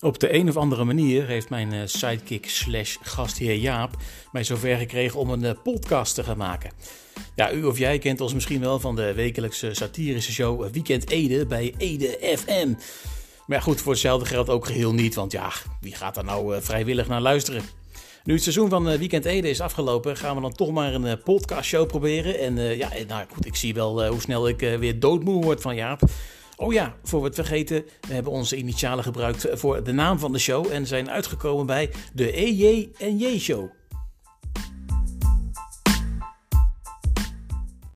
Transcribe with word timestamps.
Op 0.00 0.18
de 0.18 0.34
een 0.34 0.48
of 0.48 0.56
andere 0.56 0.84
manier 0.84 1.26
heeft 1.26 1.50
mijn 1.50 1.72
eh, 1.72 1.80
sidekick 1.84 2.48
slash 2.48 2.96
gastheer 3.02 3.54
Jaap 3.54 3.96
mij 4.32 4.44
zover 4.44 4.76
gekregen 4.76 5.20
om 5.20 5.30
een 5.30 5.44
eh, 5.44 5.54
podcast 5.62 6.14
te 6.14 6.24
gaan 6.24 6.36
maken. 6.36 6.70
Ja, 7.34 7.52
u 7.52 7.64
of 7.64 7.78
jij 7.78 7.98
kent 7.98 8.20
ons 8.20 8.34
misschien 8.34 8.60
wel 8.60 8.80
van 8.80 8.96
de 8.96 9.14
wekelijkse 9.14 9.74
satirische 9.74 10.32
show 10.32 10.64
eh, 10.64 10.70
Weekend 10.70 11.10
Ede 11.10 11.46
bij 11.46 11.74
Ede 11.78 12.36
FM. 12.38 12.72
Maar 13.46 13.62
goed, 13.62 13.80
voor 13.80 13.92
hetzelfde 13.92 14.26
geldt 14.26 14.50
ook 14.50 14.66
geheel 14.66 14.92
niet, 14.92 15.14
want 15.14 15.32
ja, 15.32 15.52
wie 15.80 15.94
gaat 15.94 16.14
daar 16.14 16.24
nou 16.24 16.62
vrijwillig 16.62 17.08
naar 17.08 17.20
luisteren? 17.20 17.62
Nu 18.24 18.34
het 18.34 18.42
seizoen 18.42 18.68
van 18.68 18.98
Weekend 18.98 19.24
Ede 19.24 19.50
is 19.50 19.60
afgelopen, 19.60 20.16
gaan 20.16 20.34
we 20.34 20.40
dan 20.42 20.52
toch 20.52 20.70
maar 20.70 20.94
een 20.94 21.22
podcastshow 21.22 21.86
proberen. 21.86 22.38
En 22.38 22.76
ja, 22.76 22.90
nou 23.08 23.26
goed, 23.32 23.46
ik 23.46 23.56
zie 23.56 23.74
wel 23.74 24.06
hoe 24.06 24.20
snel 24.20 24.48
ik 24.48 24.60
weer 24.60 25.00
doodmoe 25.00 25.42
word 25.44 25.60
van 25.60 25.74
Jaap. 25.74 26.00
Oh 26.60 26.72
ja, 26.72 26.96
voor 27.02 27.20
we 27.20 27.26
het 27.26 27.34
vergeten, 27.34 27.84
we 28.08 28.14
hebben 28.14 28.32
onze 28.32 28.56
initialen 28.56 29.04
gebruikt 29.04 29.46
voor 29.52 29.84
de 29.84 29.92
naam 29.92 30.18
van 30.18 30.32
de 30.32 30.38
show 30.38 30.72
en 30.72 30.86
zijn 30.86 31.10
uitgekomen 31.10 31.66
bij 31.66 31.90
de 32.12 32.32
EJ 32.32 32.90
en 32.98 33.18
J 33.18 33.38
Show. 33.38 33.77